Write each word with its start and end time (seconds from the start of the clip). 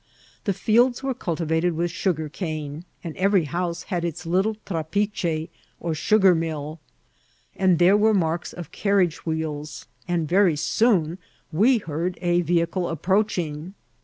The 0.45 0.53
fields 0.53 1.03
were 1.03 1.13
cultivated 1.13 1.73
with 1.73 1.91
sugarcane, 1.91 2.85
and 3.03 3.15
every 3.17 3.45
houae 3.45 3.85
had 3.89 4.03
its 4.03 4.25
little 4.25 4.55
trapiche 4.65 5.47
or 5.79 5.91
sugarmill; 5.93 6.79
and 7.55 7.77
there 7.77 7.95
were 7.95 8.11
marks 8.15 8.51
of 8.51 8.71
carriage 8.71 9.27
wheels, 9.27 9.85
and 10.07 10.27
very 10.27 10.55
soon 10.55 11.19
we 11.51 11.77
heard 11.77 12.17
a 12.19 12.41
ve 12.41 12.65
hicle 12.65 12.91
i^iproaching. 12.97 13.73